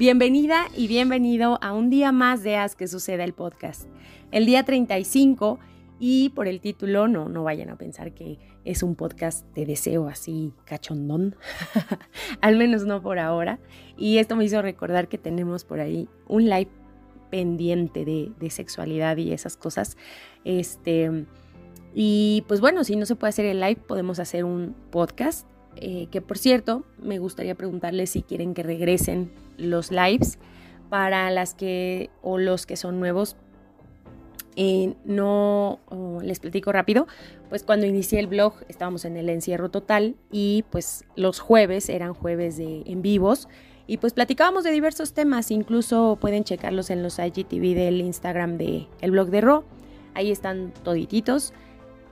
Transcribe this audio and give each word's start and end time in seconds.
Bienvenida 0.00 0.68
y 0.74 0.88
bienvenido 0.88 1.58
a 1.60 1.74
un 1.74 1.90
día 1.90 2.10
más 2.10 2.42
de 2.42 2.56
Haz 2.56 2.74
que 2.74 2.88
suceda 2.88 3.22
el 3.22 3.34
podcast. 3.34 3.86
El 4.30 4.46
día 4.46 4.64
35 4.64 5.58
y 5.98 6.30
por 6.30 6.48
el 6.48 6.62
título 6.62 7.06
no, 7.06 7.28
no 7.28 7.44
vayan 7.44 7.68
a 7.68 7.76
pensar 7.76 8.14
que 8.14 8.38
es 8.64 8.82
un 8.82 8.94
podcast 8.94 9.44
de 9.54 9.66
deseo 9.66 10.08
así 10.08 10.54
cachondón, 10.64 11.36
al 12.40 12.56
menos 12.56 12.86
no 12.86 13.02
por 13.02 13.18
ahora. 13.18 13.58
Y 13.98 14.16
esto 14.16 14.36
me 14.36 14.46
hizo 14.46 14.62
recordar 14.62 15.06
que 15.06 15.18
tenemos 15.18 15.64
por 15.64 15.80
ahí 15.80 16.08
un 16.26 16.48
live 16.48 16.70
pendiente 17.28 18.06
de, 18.06 18.32
sexualidad 18.48 19.18
y 19.18 19.34
esas 19.34 19.58
cosas. 19.58 19.98
Este, 20.46 21.26
y 21.94 22.42
pues 22.48 22.62
bueno, 22.62 22.84
si 22.84 22.96
no 22.96 23.04
se 23.04 23.16
puede 23.16 23.28
hacer 23.28 23.44
el 23.44 23.60
live, 23.60 23.82
podemos 23.86 24.18
hacer 24.18 24.46
un 24.46 24.74
podcast 24.90 25.46
eh, 25.76 26.08
que 26.10 26.20
por 26.20 26.38
cierto, 26.38 26.84
me 27.02 27.18
gustaría 27.18 27.54
preguntarles 27.54 28.10
si 28.10 28.22
quieren 28.22 28.54
que 28.54 28.62
regresen 28.62 29.30
los 29.60 29.90
lives 29.90 30.38
para 30.88 31.30
las 31.30 31.54
que 31.54 32.10
o 32.22 32.38
los 32.38 32.66
que 32.66 32.76
son 32.76 33.00
nuevos. 33.00 33.36
Eh, 34.56 34.94
no 35.04 35.78
les 36.22 36.40
platico 36.40 36.72
rápido, 36.72 37.06
pues 37.48 37.62
cuando 37.62 37.86
inicié 37.86 38.18
el 38.18 38.26
blog 38.26 38.54
estábamos 38.68 39.04
en 39.04 39.16
el 39.16 39.28
encierro 39.28 39.70
total 39.70 40.16
y 40.30 40.64
pues 40.70 41.04
los 41.14 41.38
jueves 41.38 41.88
eran 41.88 42.14
jueves 42.14 42.56
de 42.56 42.82
en 42.84 43.00
vivos 43.00 43.48
y 43.86 43.98
pues 43.98 44.12
platicábamos 44.12 44.64
de 44.64 44.72
diversos 44.72 45.14
temas, 45.14 45.50
incluso 45.50 46.18
pueden 46.20 46.44
checarlos 46.44 46.90
en 46.90 47.02
los 47.02 47.18
IGTV 47.18 47.74
del 47.74 48.00
Instagram 48.00 48.58
de 48.58 48.86
el 49.00 49.12
blog 49.12 49.30
de 49.30 49.40
Ro, 49.40 49.64
ahí 50.14 50.30
están 50.30 50.72
todititos 50.82 51.54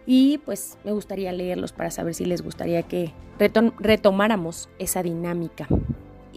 y 0.07 0.39
pues 0.39 0.79
me 0.85 0.93
gustaría 0.93 1.33
leerlos 1.33 1.73
para 1.73 1.91
saber 1.91 2.15
si 2.15 2.25
les 2.25 2.43
gustaría 2.43 2.83
que 2.83 3.13
retomáramos 3.79 4.71
esa 4.79 5.03
dinámica. 5.03 5.69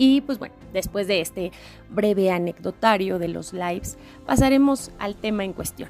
Y 0.03 0.21
pues 0.21 0.39
bueno, 0.39 0.55
después 0.73 1.05
de 1.05 1.21
este 1.21 1.51
breve 1.91 2.31
anecdotario 2.31 3.19
de 3.19 3.27
los 3.27 3.53
lives, 3.53 3.99
pasaremos 4.25 4.89
al 4.97 5.13
tema 5.13 5.45
en 5.45 5.53
cuestión. 5.53 5.89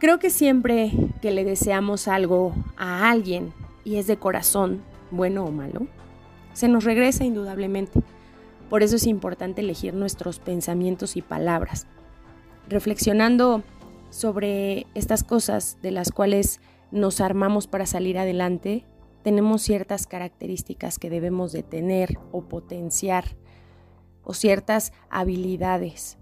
Creo 0.00 0.18
que 0.18 0.30
siempre 0.30 0.90
que 1.22 1.30
le 1.30 1.44
deseamos 1.44 2.08
algo 2.08 2.52
a 2.76 3.08
alguien 3.08 3.52
y 3.84 3.98
es 3.98 4.08
de 4.08 4.16
corazón, 4.16 4.82
bueno 5.12 5.44
o 5.44 5.52
malo, 5.52 5.86
se 6.54 6.66
nos 6.66 6.82
regresa 6.82 7.22
indudablemente. 7.22 8.02
Por 8.68 8.82
eso 8.82 8.96
es 8.96 9.06
importante 9.06 9.60
elegir 9.60 9.94
nuestros 9.94 10.40
pensamientos 10.40 11.16
y 11.16 11.22
palabras. 11.22 11.86
Reflexionando 12.68 13.62
sobre 14.10 14.88
estas 14.94 15.22
cosas 15.22 15.78
de 15.82 15.92
las 15.92 16.10
cuales 16.10 16.60
nos 16.90 17.20
armamos 17.20 17.68
para 17.68 17.86
salir 17.86 18.18
adelante, 18.18 18.84
tenemos 19.24 19.62
ciertas 19.62 20.06
características 20.06 20.98
que 20.98 21.08
debemos 21.08 21.50
de 21.50 21.62
tener 21.62 22.18
o 22.30 22.42
potenciar 22.42 23.24
o 24.22 24.34
ciertas 24.34 24.92
habilidades, 25.08 26.18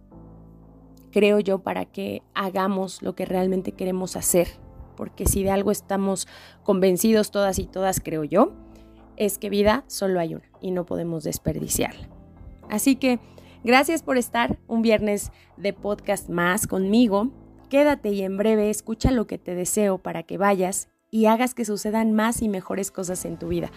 creo 1.11 1.41
yo, 1.41 1.59
para 1.59 1.85
que 1.85 2.23
hagamos 2.33 3.03
lo 3.03 3.17
que 3.17 3.27
realmente 3.27 3.73
queremos 3.73 4.17
hacer. 4.17 4.49
Porque 4.97 5.27
si 5.27 5.43
de 5.43 5.51
algo 5.51 5.73
estamos 5.73 6.29
convencidos 6.63 7.33
todas 7.33 7.59
y 7.59 7.67
todas, 7.67 7.99
creo 7.99 8.23
yo, 8.23 8.53
es 9.17 9.39
que 9.39 9.51
vida 9.51 9.83
solo 9.89 10.21
hay 10.21 10.37
una 10.37 10.49
y 10.61 10.71
no 10.71 10.87
podemos 10.87 11.25
desperdiciarla. 11.25 12.09
Así 12.71 12.95
que 12.95 13.19
gracias 13.65 14.05
por 14.05 14.17
estar 14.17 14.61
un 14.69 14.81
viernes 14.81 15.33
de 15.57 15.73
podcast 15.73 16.29
más 16.29 16.69
conmigo. 16.69 17.33
Quédate 17.69 18.11
y 18.11 18.23
en 18.23 18.37
breve 18.37 18.71
escucha 18.71 19.11
lo 19.11 19.27
que 19.27 19.39
te 19.39 19.57
deseo 19.57 19.99
para 19.99 20.23
que 20.23 20.39
vayas 20.39 20.92
y 21.13 21.27
hagas 21.27 21.55
que 21.55 21.65
sucedan 21.65 22.13
más 22.13 22.43
y 22.43 22.49
mejores 22.49 22.91
cosas 22.91 23.25
en 23.25 23.39
tu 23.39 23.47
vida. 23.47 23.71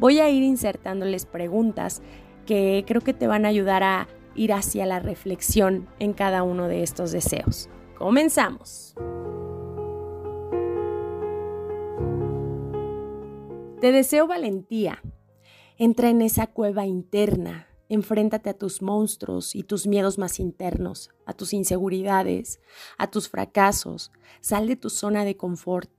Voy 0.00 0.18
a 0.18 0.28
ir 0.30 0.42
insertándoles 0.42 1.26
preguntas 1.26 2.02
que 2.46 2.82
creo 2.88 3.02
que 3.02 3.14
te 3.14 3.28
van 3.28 3.44
a 3.44 3.50
ayudar 3.50 3.84
a 3.84 4.08
ir 4.34 4.52
hacia 4.52 4.86
la 4.86 4.98
reflexión 4.98 5.86
en 6.00 6.14
cada 6.14 6.42
uno 6.42 6.66
de 6.66 6.82
estos 6.82 7.12
deseos. 7.12 7.68
Comenzamos. 7.96 8.94
Te 13.80 13.92
deseo 13.92 14.26
valentía. 14.26 15.00
Entra 15.76 16.08
en 16.08 16.22
esa 16.22 16.48
cueva 16.48 16.86
interna 16.86 17.68
Enfréntate 17.90 18.50
a 18.50 18.54
tus 18.54 18.82
monstruos 18.82 19.54
y 19.54 19.62
tus 19.62 19.86
miedos 19.86 20.18
más 20.18 20.40
internos, 20.40 21.10
a 21.24 21.32
tus 21.32 21.54
inseguridades, 21.54 22.60
a 22.98 23.10
tus 23.10 23.30
fracasos. 23.30 24.12
Sal 24.42 24.68
de 24.68 24.76
tu 24.76 24.90
zona 24.90 25.24
de 25.24 25.38
confort. 25.38 25.90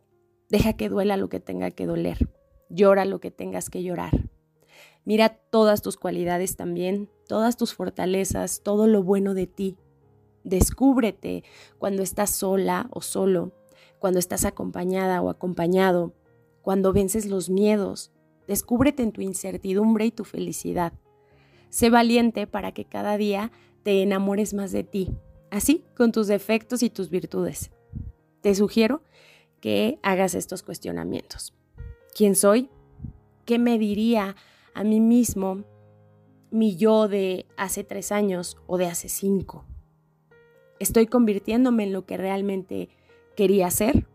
Deja 0.49 0.73
que 0.73 0.89
duela 0.89 1.15
lo 1.15 1.29
que 1.29 1.39
tenga 1.39 1.71
que 1.71 1.85
doler. 1.85 2.29
Llora 2.69 3.05
lo 3.05 3.19
que 3.19 3.31
tengas 3.31 3.69
que 3.69 3.83
llorar. 3.83 4.29
Mira 5.05 5.29
todas 5.29 5.81
tus 5.81 5.97
cualidades 5.97 6.55
también, 6.55 7.09
todas 7.27 7.57
tus 7.57 7.73
fortalezas, 7.73 8.61
todo 8.63 8.87
lo 8.87 9.03
bueno 9.03 9.33
de 9.33 9.47
ti. 9.47 9.77
Descúbrete 10.43 11.43
cuando 11.77 12.01
estás 12.01 12.31
sola 12.31 12.87
o 12.91 13.01
solo, 13.01 13.51
cuando 13.99 14.19
estás 14.19 14.45
acompañada 14.45 15.21
o 15.21 15.29
acompañado, 15.29 16.13
cuando 16.61 16.93
vences 16.93 17.25
los 17.27 17.49
miedos. 17.49 18.11
Descúbrete 18.47 19.03
en 19.03 19.11
tu 19.11 19.21
incertidumbre 19.21 20.05
y 20.05 20.11
tu 20.11 20.23
felicidad. 20.23 20.93
Sé 21.69 21.89
valiente 21.89 22.47
para 22.47 22.71
que 22.71 22.85
cada 22.85 23.17
día 23.17 23.51
te 23.83 24.01
enamores 24.01 24.53
más 24.53 24.71
de 24.71 24.83
ti, 24.83 25.11
así 25.51 25.85
con 25.95 26.11
tus 26.11 26.27
defectos 26.27 26.81
y 26.81 26.89
tus 26.89 27.09
virtudes. 27.09 27.71
Te 28.41 28.55
sugiero 28.55 29.03
que 29.59 29.99
hagas 30.03 30.35
estos 30.35 30.63
cuestionamientos. 30.63 31.53
¿Quién 32.15 32.35
soy? 32.35 32.69
¿Qué 33.45 33.59
me 33.59 33.77
diría 33.77 34.35
a 34.73 34.83
mí 34.83 34.99
mismo 34.99 35.63
mi 36.51 36.77
yo 36.77 37.07
de 37.07 37.45
hace 37.57 37.83
tres 37.83 38.11
años 38.11 38.57
o 38.67 38.77
de 38.77 38.87
hace 38.87 39.09
cinco? 39.09 39.65
¿Estoy 40.79 41.07
convirtiéndome 41.07 41.83
en 41.83 41.93
lo 41.93 42.05
que 42.05 42.17
realmente 42.17 42.89
quería 43.35 43.69
ser? 43.69 44.07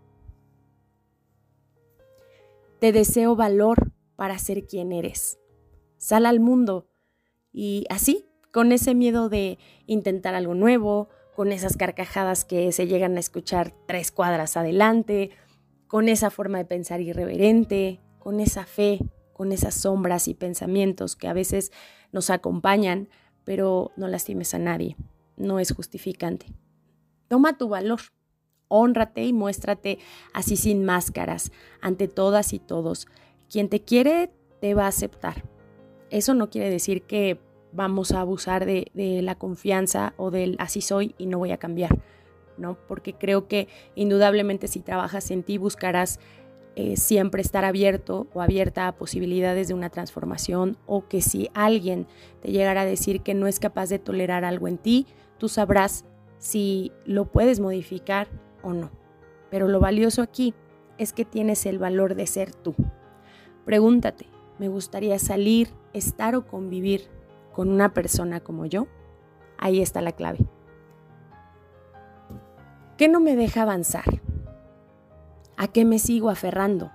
Te 2.81 2.93
deseo 2.93 3.37
valor 3.37 3.93
para 4.17 4.39
ser 4.39 4.67
quien 4.67 4.93
eres. 4.93 5.39
Sal 5.97 6.27
al 6.27 6.41
mundo 6.41 6.87
y 7.53 7.87
así, 7.89 8.27
con 8.53 8.73
ese 8.73 8.95
miedo 8.95 9.29
de 9.29 9.59
intentar 9.87 10.35
algo 10.35 10.55
nuevo, 10.55 11.09
con 11.35 11.53
esas 11.53 11.77
carcajadas 11.77 12.45
que 12.45 12.71
se 12.73 12.87
llegan 12.87 13.17
a 13.17 13.21
escuchar 13.21 13.75
tres 13.87 14.11
cuadras 14.11 14.57
adelante, 14.57 15.31
con 15.89 16.09
esa 16.09 16.31
forma 16.31 16.59
de 16.59 16.65
pensar 16.65 17.01
irreverente, 17.01 18.01
con 18.19 18.41
esa 18.41 18.65
fe, 18.65 19.01
con 19.33 19.53
esas 19.53 19.75
sombras 19.75 20.29
y 20.29 20.35
pensamientos 20.35 21.17
que 21.17 21.29
a 21.29 21.33
veces 21.33 21.73
nos 22.13 22.31
acompañan, 22.31 23.09
pero 23.45 23.91
no 23.97 24.09
lastimes 24.09 24.55
a 24.55 24.59
nadie, 24.59 24.97
no 25.37 25.59
es 25.59 25.73
justificante. 25.73 26.47
Toma 27.29 27.59
tu 27.59 27.69
valor, 27.69 28.01
honrate 28.69 29.25
y 29.25 29.33
muéstrate 29.33 29.99
así 30.33 30.57
sin 30.57 30.85
máscaras 30.85 31.53
ante 31.81 32.09
todas 32.09 32.53
y 32.53 32.59
todos. 32.61 33.09
Quien 33.51 33.69
te 33.69 33.83
quiere 33.83 34.31
te 34.61 34.75
va 34.75 34.85
a 34.85 34.89
aceptar. 34.89 35.45
Eso 36.11 36.35
no 36.35 36.49
quiere 36.49 36.71
decir 36.71 37.03
que 37.03 37.41
vamos 37.75 38.13
a 38.13 38.21
abusar 38.21 38.65
de, 38.65 38.91
la 38.95 39.35
confianza 39.35 40.15
o 40.17 40.31
del 40.31 40.57
así 40.59 40.81
soy 40.81 41.15
y 41.19 41.27
no 41.27 41.39
voy 41.39 41.51
a 41.51 41.59
cambiar, 41.59 41.99
¿no? 42.57 42.79
Porque 42.87 43.15
creo 43.15 43.49
que 43.49 43.69
indudablemente 43.95 44.69
si 44.69 44.81
trabajas 44.81 45.31
en 45.31 45.43
ti 45.43 45.59
buscarás 45.59 46.21
eh, 46.77 46.97
siempre 46.97 47.43
estar 47.43 47.65
abierto 47.65 48.27
o 48.33 48.43
abierta 48.43 48.89
a 48.89 48.97
posibilidades 48.97 49.69
de 49.69 49.75
una 49.75 49.91
transformación 49.91 50.77
o 50.87 51.07
que 51.07 51.21
si 51.21 51.51
alguien 51.55 52.07
te 52.43 52.51
llegara 52.51 52.83
a 52.83 52.87
decir 52.87 53.23
que 53.23 53.35
no 53.35 53.47
es 53.47 53.61
capaz 53.61 53.89
de 53.89 53.99
tolerar 53.99 54.45
algo 54.45 54.69
en 54.69 54.79
ti, 54.79 55.07
tú 55.39 55.49
sabrás 55.49 56.05
si 56.39 56.93
lo 57.05 57.27
puedes 57.27 57.61
modificar 57.61 58.29
o 58.63 58.73
no. 58.73 58.91
Pero 59.51 59.69
lo 59.69 59.79
valioso 59.79 60.23
aquí 60.23 60.55
es 60.99 61.13
que 61.13 61.25
tienes 61.25 61.67
el 61.67 61.79
valor 61.79 62.15
de 62.15 62.27
ser 62.27 62.53
tú. 62.55 62.75
Pregúntate, 63.65 64.27
¿me 64.59 64.69
gustaría 64.69 65.19
salir, 65.19 65.69
estar 65.93 66.35
o 66.35 66.47
convivir 66.47 67.09
con 67.55 67.71
una 67.71 67.95
persona 67.95 68.41
como 68.41 68.67
yo? 68.67 68.87
Ahí 69.59 69.81
está 69.81 70.03
la 70.03 70.13
clave. 70.13 70.41
¿Qué 72.99 73.09
no 73.09 73.21
me 73.21 73.37
deja 73.37 73.63
avanzar? 73.63 74.21
¿A 75.57 75.69
qué 75.69 75.85
me 75.85 75.99
sigo 75.99 76.31
aferrando? 76.31 76.91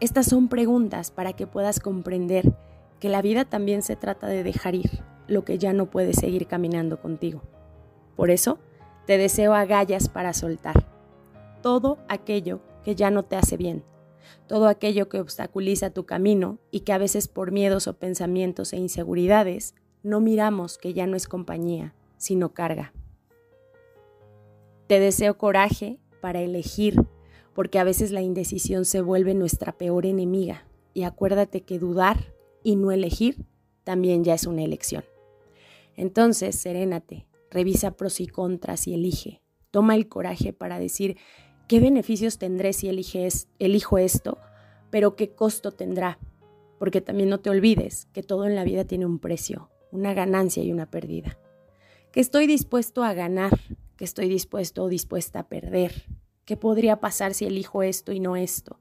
Estas 0.00 0.26
son 0.26 0.48
preguntas 0.48 1.10
para 1.10 1.34
que 1.34 1.46
puedas 1.46 1.80
comprender 1.80 2.54
que 2.98 3.08
la 3.08 3.22
vida 3.22 3.44
también 3.44 3.82
se 3.82 3.96
trata 3.96 4.26
de 4.26 4.42
dejar 4.42 4.74
ir 4.74 5.02
lo 5.28 5.44
que 5.44 5.58
ya 5.58 5.72
no 5.72 5.86
puede 5.86 6.14
seguir 6.14 6.46
caminando 6.46 7.00
contigo. 7.00 7.42
Por 8.16 8.30
eso, 8.30 8.58
te 9.06 9.18
deseo 9.18 9.54
agallas 9.54 10.08
para 10.08 10.32
soltar 10.32 10.86
todo 11.62 11.98
aquello 12.08 12.60
que 12.82 12.94
ya 12.94 13.10
no 13.10 13.22
te 13.22 13.36
hace 13.36 13.56
bien, 13.56 13.84
todo 14.46 14.68
aquello 14.68 15.08
que 15.08 15.20
obstaculiza 15.20 15.90
tu 15.90 16.06
camino 16.06 16.58
y 16.70 16.80
que 16.80 16.92
a 16.92 16.98
veces 16.98 17.28
por 17.28 17.52
miedos 17.52 17.86
o 17.88 17.98
pensamientos 17.98 18.72
e 18.72 18.76
inseguridades 18.76 19.74
no 20.02 20.20
miramos 20.20 20.78
que 20.78 20.92
ya 20.92 21.06
no 21.06 21.16
es 21.16 21.26
compañía, 21.26 21.94
sino 22.16 22.52
carga. 22.52 22.92
Te 24.86 25.00
deseo 25.00 25.38
coraje 25.38 25.98
para 26.20 26.42
elegir, 26.42 27.02
porque 27.54 27.78
a 27.78 27.84
veces 27.84 28.10
la 28.10 28.20
indecisión 28.20 28.84
se 28.84 29.00
vuelve 29.00 29.34
nuestra 29.34 29.72
peor 29.72 30.04
enemiga. 30.06 30.66
Y 30.92 31.04
acuérdate 31.04 31.62
que 31.62 31.78
dudar 31.78 32.34
y 32.62 32.76
no 32.76 32.92
elegir 32.92 33.44
también 33.82 34.24
ya 34.24 34.34
es 34.34 34.46
una 34.46 34.62
elección. 34.62 35.04
Entonces, 35.96 36.56
serénate, 36.56 37.26
revisa 37.50 37.92
pros 37.92 38.20
y 38.20 38.26
contras 38.26 38.86
y 38.86 38.94
elige. 38.94 39.40
Toma 39.70 39.94
el 39.94 40.08
coraje 40.08 40.52
para 40.52 40.78
decir 40.78 41.16
qué 41.66 41.80
beneficios 41.80 42.38
tendré 42.38 42.72
si 42.72 42.88
elijo 42.88 43.98
esto, 43.98 44.38
pero 44.90 45.16
qué 45.16 45.34
costo 45.34 45.72
tendrá. 45.72 46.18
Porque 46.78 47.00
también 47.00 47.28
no 47.28 47.40
te 47.40 47.50
olvides 47.50 48.06
que 48.12 48.22
todo 48.22 48.46
en 48.46 48.54
la 48.54 48.64
vida 48.64 48.84
tiene 48.84 49.06
un 49.06 49.18
precio, 49.18 49.70
una 49.90 50.12
ganancia 50.12 50.62
y 50.62 50.72
una 50.72 50.90
pérdida. 50.90 51.38
Que 52.12 52.20
estoy 52.20 52.46
dispuesto 52.46 53.02
a 53.02 53.14
ganar, 53.14 53.58
que 53.96 54.04
estoy 54.04 54.28
dispuesto 54.28 54.84
o 54.84 54.88
dispuesta 54.88 55.40
a 55.40 55.48
perder. 55.48 56.04
¿Qué 56.44 56.56
podría 56.56 57.00
pasar 57.00 57.34
si 57.34 57.46
elijo 57.46 57.82
esto 57.82 58.12
y 58.12 58.20
no 58.20 58.36
esto? 58.36 58.80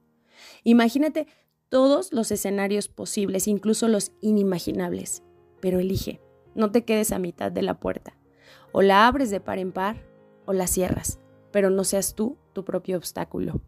Imagínate 0.64 1.28
todos 1.70 2.12
los 2.12 2.32
escenarios 2.32 2.90
posibles, 2.90 3.48
incluso 3.48 3.88
los 3.88 4.12
inimaginables, 4.22 5.24
pero 5.62 5.80
elige, 5.80 6.22
no 6.56 6.72
te 6.72 6.84
quedes 6.84 7.12
a 7.12 7.20
mitad 7.20 7.52
de 7.52 7.62
la 7.62 7.80
puerta. 7.80 8.18
O 8.72 8.82
la 8.82 9.08
abres 9.08 9.30
de 9.30 9.40
par 9.40 9.60
en 9.60 9.72
par 9.72 9.98
o 10.46 10.54
la 10.54 10.68
cierras, 10.68 11.20
pero 11.54 11.70
no 11.70 11.86
seas 11.86 12.16
tú 12.16 12.36
tu 12.52 12.66
propio 12.66 12.98
obstáculo. 12.98 13.62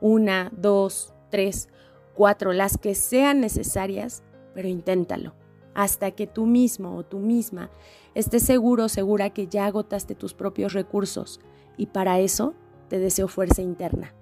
Una, 0.00 0.50
dos, 0.56 1.14
tres, 1.30 1.68
cuatro, 2.14 2.52
las 2.52 2.78
que 2.78 2.96
sean 2.96 3.40
necesarias, 3.40 4.24
pero 4.54 4.66
inténtalo, 4.66 5.34
hasta 5.74 6.10
que 6.10 6.26
tú 6.26 6.46
mismo 6.46 6.96
o 6.96 7.04
tú 7.04 7.18
misma 7.18 7.70
estés 8.14 8.42
seguro 8.42 8.88
segura 8.88 9.30
que 9.30 9.46
ya 9.46 9.66
agotaste 9.66 10.14
tus 10.14 10.34
propios 10.34 10.72
recursos, 10.72 11.38
y 11.76 11.86
para 11.86 12.18
eso 12.18 12.54
te 12.88 12.98
deseo 12.98 13.28
fuerza 13.28 13.62
interna, 13.62 14.14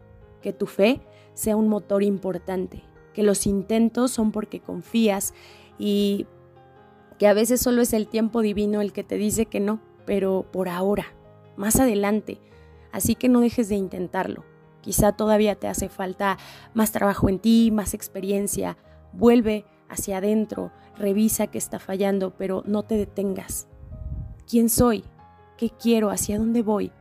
que 0.43 0.53
tu 0.53 0.67
fe 0.67 1.01
sea 1.35 1.57
un 1.57 1.69
motor 1.69 2.03
importante, 2.03 2.83
que 3.15 3.23
los 3.23 3.47
intentos 3.47 4.11
son 4.11 4.33
porque 4.33 4.61
confías 4.61 5.33
y 5.79 6.27
que 7.19 7.29
a 7.29 7.35
veces 7.35 7.61
solo 7.61 7.83
es 7.83 7.93
el 7.93 8.09
tiempo 8.09 8.41
divino 8.41 8.81
el 8.81 8.93
que 8.93 9.05
te 9.05 9.17
dice 9.17 9.47
que 9.47 9.61
no, 9.61 9.81
pero 10.07 10.47
por 10.51 10.69
ahora, 10.69 11.07
más 11.61 11.79
adelante. 11.79 12.41
Así 12.91 13.15
que 13.15 13.29
no 13.29 13.41
dejes 13.41 13.69
de 13.69 13.77
intentarlo. 13.77 14.45
Quizá 14.81 15.13
todavía 15.13 15.55
te 15.57 15.69
hace 15.69 15.91
falta 15.91 16.39
más 16.73 16.91
trabajo 16.91 17.29
en 17.29 17.39
ti, 17.39 17.71
más 17.71 17.93
experiencia. 17.93 18.79
Vuelve 19.13 19.67
hacia 19.89 20.19
adentro, 20.19 20.73
revisa 20.97 21.49
qué 21.49 21.59
está 21.59 21.79
fallando, 21.79 22.33
pero 22.37 22.63
no 22.67 22.83
te 22.83 22.97
detengas. 22.97 23.69
¿Quién 24.49 24.71
soy? 24.71 25.05
¿Qué 25.59 25.69
quiero? 25.69 26.11
¿Hacia 26.11 26.39
dónde 26.39 26.63
voy? 26.63 26.93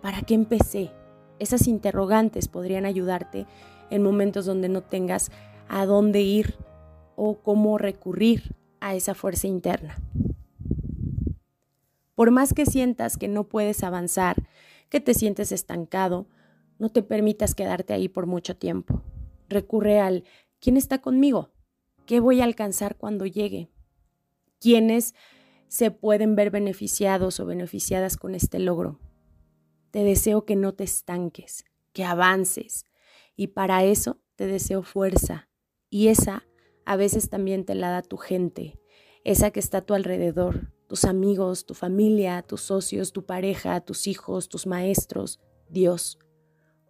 ¿Para 0.00 0.22
qué 0.22 0.34
empecé? 0.34 0.92
Esas 1.40 1.66
interrogantes 1.66 2.46
podrían 2.46 2.86
ayudarte 2.86 3.46
en 3.90 4.02
momentos 4.02 4.46
donde 4.46 4.68
no 4.68 4.82
tengas 4.82 5.32
a 5.68 5.86
dónde 5.86 6.20
ir 6.20 6.54
o 7.16 7.38
cómo 7.42 7.78
recurrir 7.78 8.54
a 8.80 8.94
esa 8.94 9.14
fuerza 9.14 9.48
interna. 9.48 9.96
Por 12.14 12.30
más 12.30 12.54
que 12.54 12.66
sientas 12.66 13.16
que 13.16 13.28
no 13.28 13.48
puedes 13.48 13.82
avanzar, 13.82 14.46
que 14.88 15.00
te 15.00 15.14
sientes 15.14 15.52
estancado, 15.52 16.28
no 16.78 16.90
te 16.90 17.02
permitas 17.02 17.54
quedarte 17.54 17.92
ahí 17.92 18.08
por 18.08 18.26
mucho 18.26 18.56
tiempo. 18.56 19.02
Recurre 19.48 20.00
al 20.00 20.24
¿quién 20.60 20.76
está 20.76 21.00
conmigo? 21.00 21.52
¿Qué 22.06 22.20
voy 22.20 22.40
a 22.40 22.44
alcanzar 22.44 22.96
cuando 22.96 23.26
llegue? 23.26 23.70
¿Quiénes 24.60 25.14
se 25.68 25.90
pueden 25.90 26.36
ver 26.36 26.50
beneficiados 26.50 27.40
o 27.40 27.46
beneficiadas 27.46 28.16
con 28.16 28.34
este 28.34 28.58
logro? 28.58 29.00
Te 29.90 30.04
deseo 30.04 30.44
que 30.44 30.56
no 30.56 30.74
te 30.74 30.84
estanques, 30.84 31.64
que 31.92 32.04
avances. 32.04 32.84
Y 33.36 33.48
para 33.48 33.84
eso 33.84 34.20
te 34.36 34.46
deseo 34.46 34.82
fuerza. 34.82 35.48
Y 35.88 36.08
esa 36.08 36.44
a 36.84 36.96
veces 36.96 37.30
también 37.30 37.64
te 37.64 37.74
la 37.74 37.90
da 37.90 38.02
tu 38.02 38.16
gente, 38.16 38.78
esa 39.24 39.50
que 39.50 39.60
está 39.60 39.78
a 39.78 39.86
tu 39.86 39.94
alrededor, 39.94 40.73
tus 40.94 41.06
amigos, 41.06 41.66
tu 41.66 41.74
familia, 41.74 42.42
tus 42.42 42.60
socios, 42.60 43.12
tu 43.12 43.26
pareja, 43.26 43.80
tus 43.80 44.06
hijos, 44.06 44.48
tus 44.48 44.64
maestros, 44.64 45.40
Dios 45.68 46.20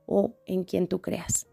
o 0.04 0.36
en 0.44 0.64
quien 0.64 0.88
tú 0.88 1.00
creas. 1.00 1.48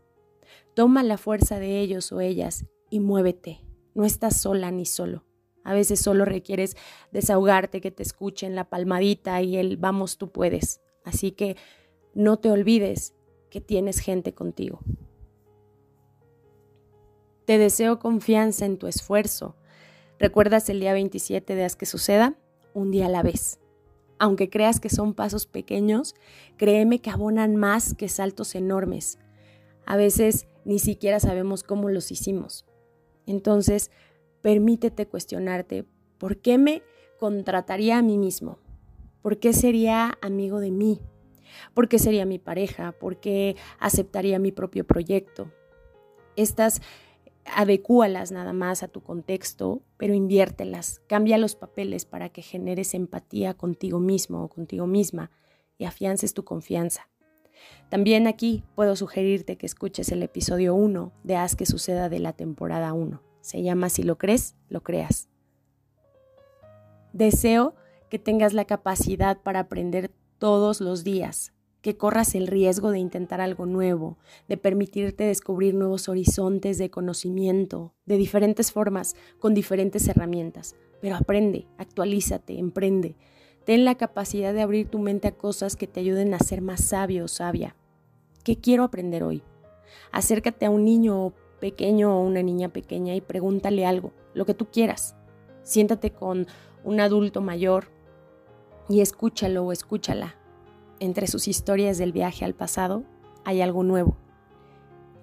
Toma 0.74 1.01
la 1.01 1.18
fuerza 1.18 1.59
de 1.59 1.80
ellos 1.80 2.12
o 2.12 2.19
ellas 2.19 2.65
y 2.89 3.00
muévete. 3.00 3.62
No 3.95 4.03
estás 4.03 4.36
sola 4.36 4.69
ni 4.69 4.86
solo. 4.86 5.24
A 5.63 5.74
veces 5.74 6.01
solo 6.01 6.25
requieres 6.25 6.75
desahogarte, 7.13 7.80
que 7.80 7.89
te 7.89 8.03
escuchen 8.03 8.54
la 8.54 8.69
palmadita 8.69 9.42
y 9.42 9.56
el 9.56 9.77
vamos, 9.77 10.18
tú 10.18 10.30
puedes. 10.30 10.81
Así 11.06 11.31
que 11.31 11.56
no 12.13 12.38
te 12.38 12.51
olvides 12.51 13.15
que 13.50 13.62
tienes 13.62 14.00
gente 14.00 14.33
contigo. 14.33 14.81
Te 17.45 17.57
deseo 17.57 18.00
confianza 18.00 18.65
en 18.65 18.77
tu 18.77 18.88
esfuerzo. 18.88 19.56
¿Recuerdas 20.19 20.68
el 20.68 20.81
día 20.81 20.92
27 20.92 21.56
de 21.56 21.63
Haz 21.63 21.77
que 21.77 21.86
suceda? 21.86 22.36
Un 22.73 22.91
día 22.91 23.07
a 23.07 23.09
la 23.09 23.23
vez. 23.23 23.59
Aunque 24.19 24.50
creas 24.50 24.79
que 24.79 24.89
son 24.89 25.13
pasos 25.13 25.47
pequeños, 25.47 26.15
créeme 26.57 27.00
que 27.00 27.09
abonan 27.09 27.56
más 27.56 27.95
que 27.95 28.07
saltos 28.07 28.56
enormes. 28.56 29.18
A 29.85 29.97
veces 29.97 30.47
ni 30.63 30.79
siquiera 30.79 31.19
sabemos 31.19 31.63
cómo 31.63 31.89
los 31.89 32.12
hicimos. 32.12 32.65
Entonces, 33.25 33.89
permítete 34.41 35.07
cuestionarte, 35.07 35.85
¿por 36.18 36.38
qué 36.38 36.57
me 36.57 36.83
contrataría 37.19 37.97
a 37.97 38.01
mí 38.01 38.18
mismo? 38.18 38.59
¿Por 39.21 39.39
qué 39.39 39.53
sería 39.53 40.18
amigo 40.21 40.59
de 40.59 40.71
mí? 40.71 41.01
¿Por 41.73 41.88
qué 41.88 42.00
sería 42.00 42.25
mi 42.25 42.39
pareja? 42.39 42.91
¿Por 42.91 43.19
qué 43.19 43.56
aceptaría 43.79 44.39
mi 44.39 44.51
propio 44.51 44.85
proyecto? 44.85 45.51
Estas 46.35 46.81
adecúalas 47.46 48.32
nada 48.32 48.54
más 48.54 48.84
a 48.84 48.88
tu 48.88 49.02
contexto, 49.02 49.82
pero 49.98 50.14
inviértelas, 50.14 51.02
cambia 51.08 51.38
los 51.38 51.56
papeles 51.56 52.06
para 52.06 52.30
que 52.30 52.42
generes 52.42 52.94
empatía 52.94 53.54
contigo 53.54 54.00
mismo 54.00 54.44
o 54.44 54.50
contigo 54.50 54.88
misma 54.88 55.32
y 55.78 55.86
afiances 55.86 56.34
tu 56.34 56.44
confianza. 56.44 57.10
También 57.90 58.28
aquí 58.28 58.64
puedo 58.76 58.96
sugerirte 58.96 59.58
que 59.58 59.66
escuches 59.66 60.12
el 60.12 60.24
episodio 60.24 60.74
1 60.76 61.12
de 61.24 61.36
Haz 61.36 61.56
que 61.56 61.66
suceda 61.66 62.10
de 62.10 62.20
la 62.20 62.34
temporada 62.34 62.94
1. 62.94 63.22
Se 63.42 63.62
llama 63.62 63.90
Si 63.90 64.04
lo 64.04 64.18
crees, 64.18 64.56
lo 64.70 64.82
creas. 64.82 65.28
Deseo 67.14 67.76
que 68.10 68.20
tengas 68.20 68.54
la 68.54 68.66
capacidad 68.66 69.42
para 69.42 69.62
aprender 69.62 70.12
todos 70.38 70.82
los 70.82 71.04
días, 71.04 71.54
que 71.81 71.98
corras 71.98 72.36
el 72.36 72.48
riesgo 72.48 72.92
de 72.92 73.00
intentar 73.00 73.42
algo 73.42 73.66
nuevo, 73.66 74.18
de 74.48 74.57
permitirte 74.57 75.24
descubrir 75.24 75.74
nuevos 75.74 76.10
horizontes 76.10 76.78
de 76.78 76.92
conocimiento, 76.92 77.94
de 78.06 78.18
diferentes 78.18 78.71
formas, 78.71 79.16
con 79.40 79.54
diferentes 79.54 80.07
herramientas. 80.07 80.76
Pero 81.02 81.16
aprende, 81.16 81.68
actualízate, 81.78 82.59
emprende. 82.59 83.16
Ten 83.66 83.83
la 83.83 83.95
capacidad 83.95 84.54
de 84.54 84.61
abrir 84.61 84.90
tu 84.90 85.00
mente 85.00 85.28
a 85.28 85.35
cosas 85.35 85.76
que 85.76 85.88
te 85.88 86.00
ayuden 86.00 86.33
a 86.33 86.40
ser 86.40 86.61
más 86.61 86.83
sabio 86.83 87.26
o 87.26 87.28
sabia. 87.28 87.76
¿Qué 88.44 88.57
quiero 88.57 88.83
aprender 88.83 89.23
hoy? 89.23 89.44
Acércate 90.11 90.66
a 90.66 90.69
un 90.69 90.85
niño 90.85 91.33
pequeño 91.59 92.16
o 92.18 92.23
una 92.23 92.44
niña 92.44 92.69
pequeña 92.69 93.16
y 93.16 93.21
pregúntale 93.21 93.85
algo, 93.85 94.14
lo 94.33 94.45
que 94.45 94.54
tú 94.54 94.68
quieras. 94.71 95.16
Siéntate 95.64 96.11
con 96.11 96.47
un 96.83 97.00
adulto 97.00 97.42
mayor 97.42 97.85
y 98.90 99.02
escúchalo 99.02 99.66
o 99.66 99.71
escúchala 99.71 100.41
entre 101.02 101.26
sus 101.26 101.48
historias 101.48 101.98
del 101.98 102.14
viaje 102.14 102.46
al 102.46 102.54
pasado 102.54 103.04
hay 103.44 103.62
algo 103.62 103.84
nuevo. 103.84 104.16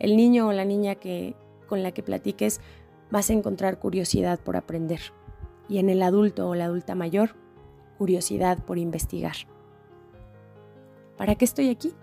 El 0.01 0.17
niño 0.17 0.49
o 0.49 0.53
la 0.53 0.65
niña 0.65 0.97
que, 0.97 1.37
con 1.69 1.85
la 1.85 1.93
que 1.93 2.03
platiques 2.03 2.61
vas 3.13 3.31
a 3.31 3.33
encontrar 3.33 3.79
curiosidad 3.79 4.41
por 4.41 4.57
aprender. 4.57 5.01
Y 5.69 5.79
en 5.79 5.89
el 5.89 6.03
adulto 6.03 6.49
o 6.49 6.57
la 6.57 6.65
adulta 6.65 6.97
mayor, 6.97 7.37
curiosidad 7.97 8.59
por 8.65 8.77
investigar. 8.77 9.37
¿Para 11.17 11.37
qué 11.37 11.45
estoy 11.45 11.71
aquí? 11.71 11.95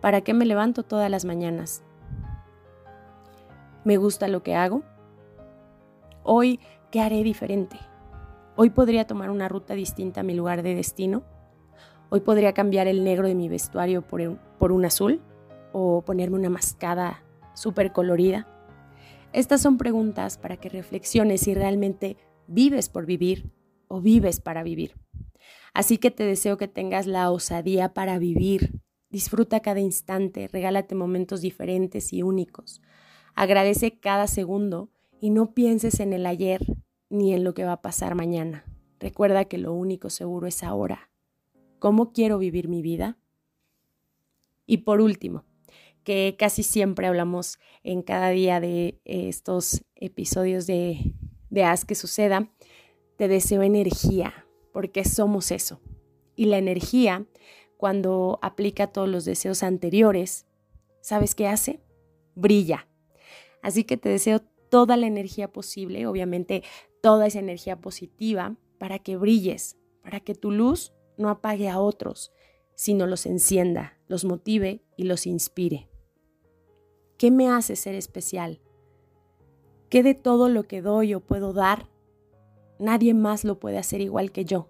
¿Para 0.00 0.22
qué 0.22 0.34
me 0.34 0.44
levanto 0.44 0.82
todas 0.82 1.08
las 1.08 1.24
mañanas? 1.24 1.84
¿Me 3.84 3.96
gusta 3.96 4.26
lo 4.26 4.42
que 4.42 4.56
hago? 4.56 4.82
Hoy, 6.24 6.58
¿qué 6.90 7.00
haré 7.00 7.22
diferente? 7.22 7.76
Hoy 8.56 8.70
podría 8.70 9.06
tomar 9.06 9.30
una 9.30 9.48
ruta 9.48 9.74
distinta 9.74 10.22
a 10.22 10.24
mi 10.24 10.34
lugar 10.34 10.64
de 10.64 10.74
destino 10.74 11.22
Hoy 12.14 12.20
podría 12.20 12.52
cambiar 12.52 12.88
el 12.88 13.04
negro 13.04 13.26
de 13.26 13.34
mi 13.34 13.48
vestuario 13.48 14.02
por 14.02 14.20
un, 14.20 14.38
por 14.58 14.70
un 14.70 14.84
azul 14.84 15.22
o 15.72 16.02
ponerme 16.02 16.36
una 16.36 16.50
mascada 16.50 17.24
súper 17.54 17.90
colorida. 17.92 18.46
Estas 19.32 19.62
son 19.62 19.78
preguntas 19.78 20.36
para 20.36 20.58
que 20.58 20.68
reflexiones 20.68 21.40
si 21.40 21.54
realmente 21.54 22.18
vives 22.46 22.90
por 22.90 23.06
vivir 23.06 23.50
o 23.88 24.02
vives 24.02 24.40
para 24.40 24.62
vivir. 24.62 24.94
Así 25.72 25.96
que 25.96 26.10
te 26.10 26.24
deseo 26.24 26.58
que 26.58 26.68
tengas 26.68 27.06
la 27.06 27.30
osadía 27.30 27.94
para 27.94 28.18
vivir. 28.18 28.82
Disfruta 29.08 29.60
cada 29.60 29.80
instante, 29.80 30.50
regálate 30.52 30.94
momentos 30.94 31.40
diferentes 31.40 32.12
y 32.12 32.22
únicos. 32.22 32.82
Agradece 33.34 33.98
cada 34.00 34.26
segundo 34.26 34.90
y 35.18 35.30
no 35.30 35.54
pienses 35.54 35.98
en 35.98 36.12
el 36.12 36.26
ayer 36.26 36.60
ni 37.08 37.32
en 37.32 37.42
lo 37.42 37.54
que 37.54 37.64
va 37.64 37.72
a 37.72 37.80
pasar 37.80 38.14
mañana. 38.14 38.66
Recuerda 39.00 39.46
que 39.46 39.56
lo 39.56 39.72
único 39.72 40.10
seguro 40.10 40.46
es 40.46 40.62
ahora 40.62 41.08
cómo 41.82 42.12
quiero 42.12 42.38
vivir 42.38 42.68
mi 42.68 42.80
vida. 42.80 43.18
Y 44.66 44.78
por 44.78 45.00
último, 45.00 45.44
que 46.04 46.36
casi 46.38 46.62
siempre 46.62 47.08
hablamos 47.08 47.58
en 47.82 48.02
cada 48.02 48.30
día 48.30 48.60
de 48.60 49.00
estos 49.04 49.82
episodios 49.96 50.68
de, 50.68 51.12
de 51.50 51.64
Haz 51.64 51.84
que 51.84 51.96
suceda, 51.96 52.52
te 53.16 53.26
deseo 53.26 53.64
energía, 53.64 54.46
porque 54.72 55.04
somos 55.04 55.50
eso. 55.50 55.80
Y 56.36 56.44
la 56.44 56.58
energía, 56.58 57.26
cuando 57.78 58.38
aplica 58.42 58.86
todos 58.86 59.08
los 59.08 59.24
deseos 59.24 59.64
anteriores, 59.64 60.46
¿sabes 61.00 61.34
qué 61.34 61.48
hace? 61.48 61.80
Brilla. 62.36 62.86
Así 63.60 63.82
que 63.82 63.96
te 63.96 64.08
deseo 64.08 64.38
toda 64.70 64.96
la 64.96 65.08
energía 65.08 65.50
posible, 65.50 66.06
obviamente 66.06 66.62
toda 67.02 67.26
esa 67.26 67.40
energía 67.40 67.80
positiva, 67.80 68.54
para 68.78 69.00
que 69.00 69.16
brilles, 69.16 69.78
para 70.04 70.20
que 70.20 70.36
tu 70.36 70.52
luz 70.52 70.92
no 71.22 71.30
apague 71.30 71.70
a 71.70 71.80
otros, 71.80 72.32
sino 72.74 73.06
los 73.06 73.24
encienda, 73.24 73.98
los 74.08 74.24
motive 74.24 74.82
y 74.96 75.04
los 75.04 75.26
inspire. 75.26 75.88
¿Qué 77.16 77.30
me 77.30 77.48
hace 77.48 77.76
ser 77.76 77.94
especial? 77.94 78.60
¿Qué 79.88 80.02
de 80.02 80.14
todo 80.14 80.48
lo 80.48 80.64
que 80.64 80.82
doy 80.82 81.14
o 81.14 81.20
puedo 81.20 81.52
dar, 81.52 81.88
nadie 82.78 83.14
más 83.14 83.44
lo 83.44 83.58
puede 83.60 83.78
hacer 83.78 84.00
igual 84.00 84.32
que 84.32 84.44
yo? 84.44 84.68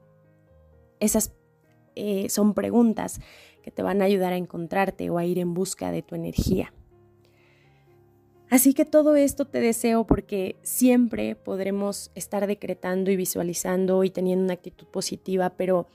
Esas 1.00 1.32
eh, 1.94 2.28
son 2.28 2.54
preguntas 2.54 3.20
que 3.62 3.70
te 3.70 3.82
van 3.82 4.02
a 4.02 4.04
ayudar 4.04 4.32
a 4.32 4.36
encontrarte 4.36 5.10
o 5.10 5.18
a 5.18 5.24
ir 5.24 5.38
en 5.38 5.54
busca 5.54 5.90
de 5.90 6.02
tu 6.02 6.14
energía. 6.14 6.72
Así 8.50 8.74
que 8.74 8.84
todo 8.84 9.16
esto 9.16 9.46
te 9.46 9.60
deseo 9.60 10.06
porque 10.06 10.56
siempre 10.60 11.36
podremos 11.36 12.10
estar 12.14 12.46
decretando 12.46 13.10
y 13.10 13.16
visualizando 13.16 14.04
y 14.04 14.10
teniendo 14.10 14.44
una 14.44 14.52
actitud 14.52 14.86
positiva, 14.88 15.56
pero 15.56 15.86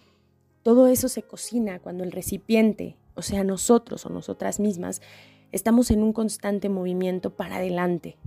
todo 0.68 0.88
eso 0.88 1.08
se 1.08 1.24
cocina 1.24 1.80
cuando 1.80 2.04
el 2.04 2.12
recipiente, 2.12 2.98
o 3.16 3.22
sea, 3.22 3.46
nosotros 3.46 4.06
o 4.06 4.10
nosotras 4.10 4.60
mismas, 4.60 5.02
estamos 5.54 5.92
en 5.92 6.04
un 6.04 6.12
constante 6.12 6.68
movimiento 6.68 7.34
para 7.34 7.56
adelante. 7.56 8.18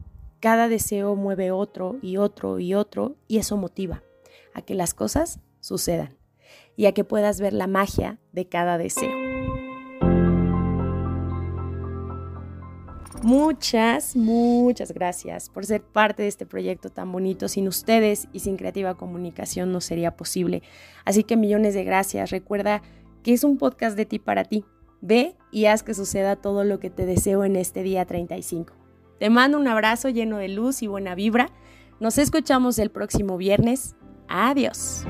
Cada 0.40 0.66
deseo 0.66 1.16
mueve 1.16 1.50
otro 1.50 1.98
y 2.00 2.16
otro 2.16 2.58
y 2.58 2.72
otro 2.72 3.16
y 3.28 3.36
eso 3.36 3.58
motiva 3.58 4.02
a 4.54 4.62
que 4.62 4.74
las 4.74 4.94
cosas 4.94 5.38
sucedan 5.60 6.16
y 6.76 6.86
a 6.86 6.92
que 6.92 7.04
puedas 7.04 7.42
ver 7.42 7.52
la 7.52 7.66
magia 7.66 8.18
de 8.32 8.48
cada 8.48 8.78
deseo. 8.78 9.29
Muchas, 13.22 14.16
muchas 14.16 14.92
gracias 14.92 15.50
por 15.50 15.66
ser 15.66 15.82
parte 15.82 16.22
de 16.22 16.28
este 16.28 16.46
proyecto 16.46 16.88
tan 16.88 17.12
bonito. 17.12 17.48
Sin 17.48 17.68
ustedes 17.68 18.28
y 18.32 18.40
sin 18.40 18.56
creativa 18.56 18.94
comunicación 18.94 19.72
no 19.72 19.80
sería 19.80 20.16
posible. 20.16 20.62
Así 21.04 21.22
que 21.22 21.36
millones 21.36 21.74
de 21.74 21.84
gracias. 21.84 22.30
Recuerda 22.30 22.82
que 23.22 23.34
es 23.34 23.44
un 23.44 23.58
podcast 23.58 23.96
de 23.96 24.06
ti 24.06 24.18
para 24.18 24.44
ti. 24.44 24.64
Ve 25.02 25.36
y 25.52 25.66
haz 25.66 25.82
que 25.82 25.94
suceda 25.94 26.36
todo 26.36 26.64
lo 26.64 26.80
que 26.80 26.90
te 26.90 27.04
deseo 27.06 27.44
en 27.44 27.56
este 27.56 27.82
día 27.82 28.04
35. 28.06 28.72
Te 29.18 29.28
mando 29.28 29.58
un 29.58 29.68
abrazo 29.68 30.08
lleno 30.08 30.38
de 30.38 30.48
luz 30.48 30.82
y 30.82 30.86
buena 30.86 31.14
vibra. 31.14 31.50
Nos 32.00 32.16
escuchamos 32.16 32.78
el 32.78 32.90
próximo 32.90 33.36
viernes. 33.36 33.96
Adiós. 34.28 35.04